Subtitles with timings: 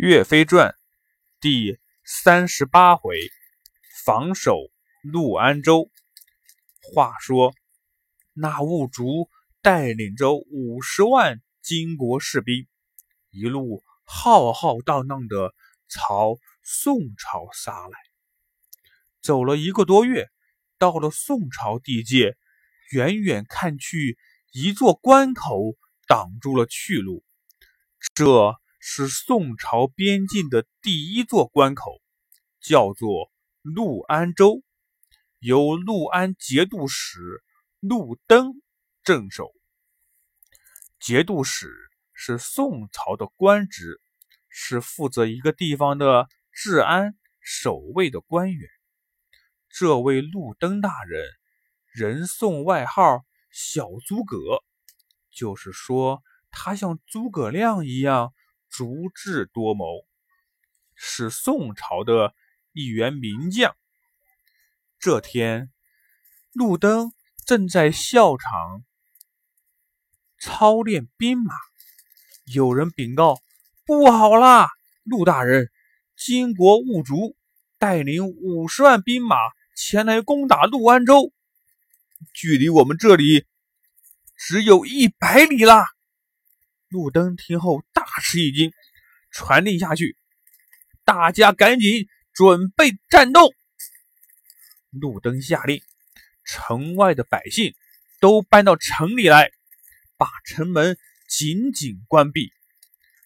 [0.00, 0.76] 岳飞传
[1.40, 3.18] 第三十八回，
[4.04, 4.70] 防守
[5.02, 5.90] 陆安州。
[6.80, 7.52] 话说，
[8.32, 9.28] 那兀竹
[9.60, 12.68] 带领着五十万金国士兵，
[13.30, 15.52] 一路浩浩荡荡的
[15.88, 17.98] 朝宋朝杀来。
[19.20, 20.28] 走了一个多月，
[20.78, 22.36] 到了宋朝地界，
[22.92, 24.16] 远远看去，
[24.52, 25.74] 一座关口
[26.06, 27.24] 挡住了去路。
[28.14, 28.54] 这。
[28.80, 32.00] 是宋朝边境的第一座关口，
[32.60, 34.62] 叫做陆安州，
[35.40, 37.42] 由陆安节度使
[37.80, 38.52] 陆登
[39.02, 39.52] 镇守。
[41.00, 41.74] 节度使
[42.12, 44.00] 是宋朝的官职，
[44.48, 48.68] 是负责一个地方的治安守卫的官员。
[49.68, 51.24] 这位陆登大人，
[51.92, 54.62] 人送外号“小诸葛”，
[55.30, 58.32] 就是说他像诸葛亮一样。
[58.70, 60.06] 足智多谋，
[60.94, 62.34] 是宋朝的
[62.72, 63.76] 一员名将。
[64.98, 65.72] 这天，
[66.52, 67.12] 陆登
[67.46, 68.84] 正在校场
[70.38, 71.54] 操练兵马，
[72.44, 73.40] 有人禀告
[73.84, 74.68] ：“不好啦，
[75.02, 75.70] 陆大人，
[76.16, 77.36] 金国兀竹
[77.78, 79.36] 带领五十万兵马
[79.76, 81.32] 前来攻打陆安州，
[82.34, 83.46] 距离我们这里
[84.36, 85.84] 只有一百里啦。”
[86.88, 88.72] 路灯听后大吃一惊，
[89.30, 90.16] 传令下去
[91.04, 93.52] ：“大家赶紧准备战斗！”
[94.90, 95.82] 路灯下令，
[96.46, 97.74] 城外的百姓
[98.20, 99.50] 都搬到城里来，
[100.16, 100.96] 把城门
[101.28, 102.52] 紧紧关闭，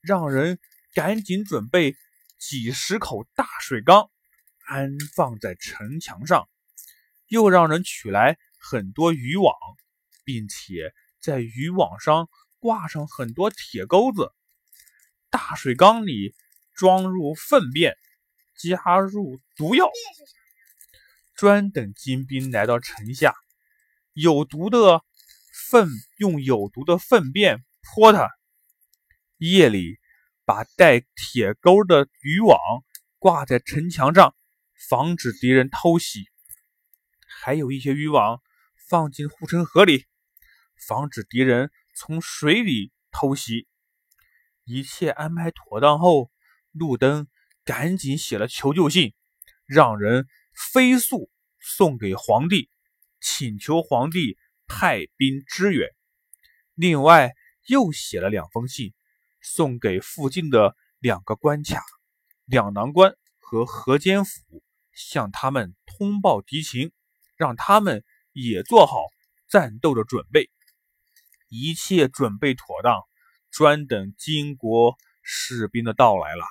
[0.00, 0.58] 让人
[0.92, 1.94] 赶紧准备
[2.38, 4.10] 几十口大水缸，
[4.66, 6.48] 安放在城墙上，
[7.28, 9.54] 又让人取来很多渔网，
[10.24, 12.28] 并且在渔网上。
[12.64, 14.32] 挂上很多铁钩子，
[15.28, 16.34] 大水缸里
[16.72, 17.94] 装入粪便，
[18.56, 19.90] 加入毒药，
[21.34, 23.34] 专等金兵来到城下，
[24.14, 25.04] 有毒的
[25.68, 28.30] 粪用有毒的粪便泼他。
[29.36, 29.98] 夜里
[30.46, 32.58] 把带铁钩的渔网
[33.18, 34.34] 挂在城墙上，
[34.88, 36.30] 防止敌人偷袭。
[37.28, 38.40] 还有一些渔网
[38.88, 40.06] 放进护城河里，
[40.88, 41.70] 防止敌人。
[41.94, 43.66] 从水里偷袭，
[44.64, 46.30] 一切安排妥当后，
[46.72, 47.28] 路灯
[47.64, 49.14] 赶紧写了求救信，
[49.64, 50.26] 让人
[50.72, 52.68] 飞速送给皇帝，
[53.20, 55.88] 请求皇帝派兵支援。
[56.74, 57.32] 另外，
[57.66, 58.92] 又写了两封信，
[59.40, 61.80] 送给附近的两个关卡——
[62.44, 64.62] 两囊关和河间府，
[64.92, 66.92] 向他们通报敌情，
[67.36, 68.98] 让他们也做好
[69.48, 70.50] 战斗的准备。
[71.54, 73.00] 一切准备妥当，
[73.50, 76.44] 专等金国士兵的到来了。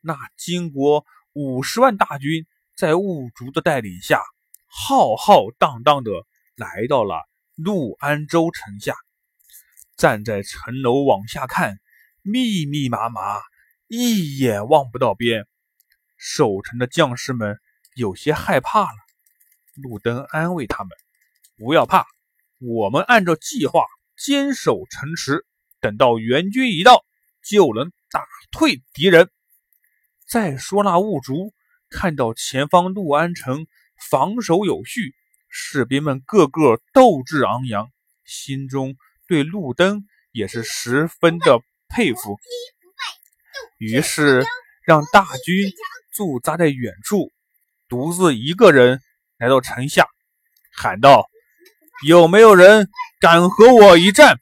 [0.00, 2.46] 那金国五十万大军
[2.76, 4.20] 在兀竹的带领下，
[4.66, 6.10] 浩浩荡荡的
[6.56, 7.22] 来到了
[7.54, 8.94] 陆安州城下。
[9.96, 11.78] 站在城楼往下看，
[12.22, 13.40] 密密麻麻，
[13.88, 15.46] 一眼望不到边。
[16.16, 17.58] 守城的将士们
[17.94, 18.98] 有些害怕了。
[19.74, 20.90] 路灯安慰他们
[21.56, 22.06] ：“不要怕，
[22.58, 23.84] 我们按照计划。”
[24.16, 25.44] 坚守城池，
[25.80, 27.04] 等到援军一到，
[27.44, 29.30] 就能打退敌人。
[30.26, 31.52] 再说那兀竹
[31.90, 33.66] 看到前方陆安城
[34.10, 35.14] 防守有序，
[35.48, 37.90] 士兵们个个斗志昂扬，
[38.24, 38.96] 心中
[39.26, 42.38] 对路灯也是十分的佩服。
[43.78, 44.44] 于是
[44.86, 45.72] 让大军
[46.12, 47.30] 驻扎在远处，
[47.88, 49.00] 独自一个人
[49.36, 50.06] 来到城下，
[50.72, 51.28] 喊道
[52.06, 52.90] ：“有没有人？”
[53.20, 54.40] 敢和我一战？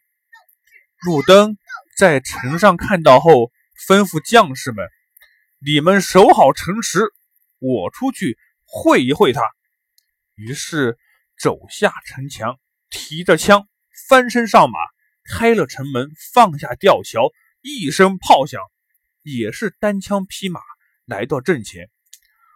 [1.04, 1.59] 路灯
[1.98, 3.53] 在城上看到后，
[3.87, 4.88] 吩咐将士们
[5.65, 7.00] ：“你们守好城池，
[7.59, 9.43] 我出去会一会他。”
[10.34, 10.97] 于是
[11.38, 13.69] 走下城墙，提着枪，
[14.09, 14.78] 翻身上马，
[15.31, 18.62] 开了城门，放下吊桥，一声炮响，
[19.22, 20.60] 也是单枪匹马
[21.04, 21.91] 来到阵前。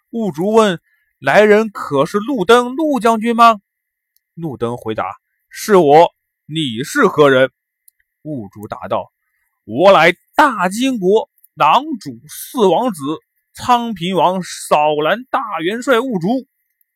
[0.09, 0.81] 兀竹问
[1.21, 3.61] ：“来人可是路灯陆将军吗？”
[4.35, 5.05] 路灯回答。
[5.49, 6.13] 是我，
[6.47, 7.51] 你是何人？
[8.23, 9.13] 兀竹答道
[9.65, 13.03] ：“我乃大金国囊主四王子
[13.53, 16.49] 昌平王扫蓝大元帅兀竹，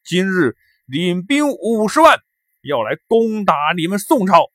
[0.03, 0.57] 今日
[0.87, 2.19] 领兵五十万，
[2.63, 4.51] 要来攻打你们宋朝。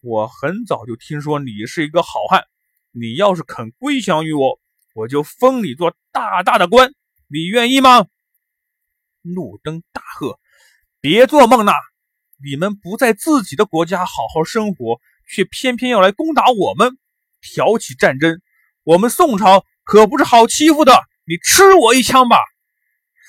[0.00, 2.44] 我很早就听说你是一个好汉，
[2.92, 4.58] 你要是肯归降于我，
[4.94, 6.94] 我就封你做大大的官，
[7.28, 8.06] 你愿意吗？”
[9.22, 10.40] 路灯大喝
[11.00, 11.72] ：“别做梦了！”
[12.44, 16.98] 你们不在自己的国家好好生活，却偏偏要来攻打我们，
[17.40, 18.42] 挑起战争。
[18.82, 20.92] 我们宋朝可不是好欺负的，
[21.24, 22.36] 你吃我一枪吧！”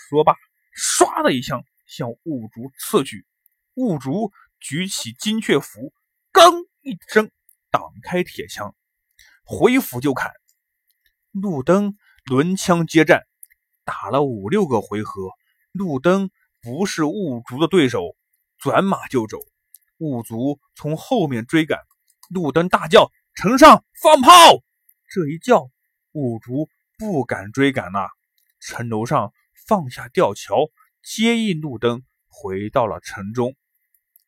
[0.10, 0.36] 说罢，
[0.76, 3.26] 唰的一枪向兀竹刺去。
[3.76, 5.94] 兀竹举起金雀斧，
[6.34, 6.52] 刚
[6.82, 7.32] 一声
[7.72, 8.76] 挡开铁枪，
[9.46, 10.32] 回斧就砍。
[11.32, 11.96] 路灯
[12.26, 13.24] 轮枪接战，
[13.86, 15.30] 打了五六个回合，
[15.72, 16.30] 路灯
[16.62, 18.18] 不是兀竹的对手，
[18.60, 19.38] 转马就走。
[19.98, 21.80] 兀竹从后面追赶，
[22.30, 24.32] 路灯大叫：“城上放炮！”
[25.10, 25.70] 这一叫，
[26.12, 28.10] 兀竹不敢追赶了。
[28.60, 29.34] 城楼上
[29.68, 30.70] 放下吊桥，
[31.02, 33.56] 接应路灯回到了城中。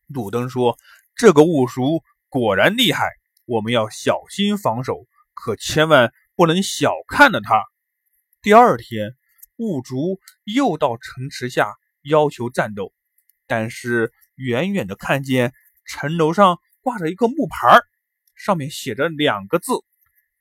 [0.08, 0.78] 路灯说
[1.16, 3.10] ：“这个兀竹果然厉害，
[3.46, 7.64] 我们要小心防守，可千万不能小看了他。”
[8.42, 9.16] 第二天，
[9.58, 12.94] 兀竹又到城池下要求战斗，
[13.46, 15.53] 但是远远的看见
[15.86, 17.81] 城楼上挂着一个木牌，
[18.36, 19.74] 上面写着两个字：“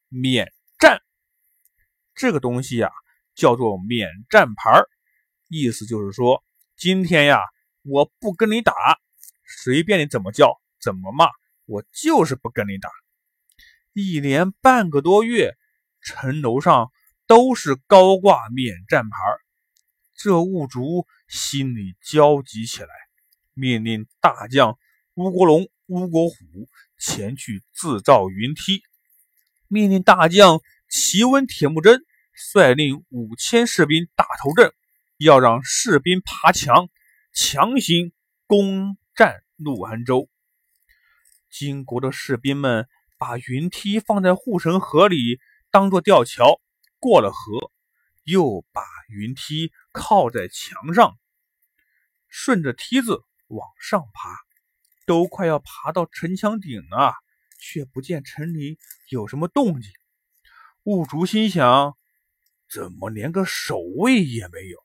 [0.08, 1.02] 免战。”
[2.14, 2.90] 这个东西呀，
[3.34, 4.82] 叫做免战牌，
[5.48, 6.44] 意思就是说，
[6.76, 7.40] 今天呀，
[7.82, 8.72] 我不跟你打。
[9.62, 11.26] 随便你怎么叫，怎么骂，
[11.64, 12.88] 我就是不跟你打。
[13.94, 15.56] 一连半个多月，
[16.00, 16.92] 城楼上
[17.26, 19.16] 都是高挂免战牌。
[20.14, 22.88] 这兀竹心里焦急起来，
[23.58, 24.78] 命令大将
[25.14, 26.37] 乌国龙、乌国虎
[26.99, 28.82] 前去自造云梯，
[29.66, 34.72] 命令大将齐温、铁木真率领五千士兵打头阵，
[35.19, 36.88] 要让士兵爬墙，
[37.32, 38.12] 强行
[38.46, 38.96] 攻。
[39.19, 40.31] 占陆安州，
[41.50, 42.87] 金国的士兵们
[43.19, 45.40] 把云梯放在护城河里，
[45.72, 46.61] 当做吊桥
[47.00, 47.72] 过了河，
[48.22, 51.19] 又把云梯靠在墙上，
[52.28, 54.30] 顺着梯子往上爬，
[55.04, 57.14] 都快要爬到城墙顶了，
[57.58, 58.78] 却不见城里
[59.08, 59.90] 有什么动静。
[60.84, 61.96] 雾竹心想：
[62.70, 64.78] 怎么连个守卫也没有？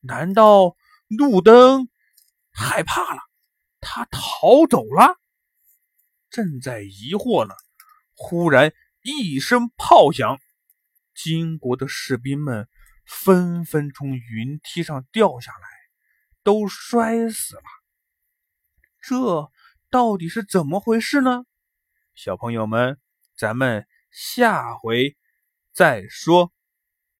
[0.00, 0.76] 难道
[1.08, 1.88] 路灯
[2.50, 3.20] 害怕了？
[3.80, 5.18] 他逃走了，
[6.30, 7.54] 正在疑惑呢，
[8.14, 8.72] 忽然
[9.02, 10.38] 一声炮响，
[11.14, 12.68] 金国的士兵们
[13.06, 15.68] 纷纷从云梯上掉下来，
[16.42, 17.62] 都摔死了。
[19.00, 19.50] 这
[19.90, 21.44] 到底是怎么回事呢？
[22.14, 22.98] 小朋友们，
[23.36, 25.16] 咱们下回
[25.72, 26.52] 再说。